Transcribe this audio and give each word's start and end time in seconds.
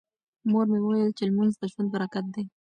مور 0.51 0.65
مې 0.71 0.79
وویل 0.81 1.11
چې 1.17 1.23
لمونځ 1.29 1.53
د 1.57 1.63
ژوند 1.71 1.89
برکت 1.95 2.25
دی. 2.35 2.43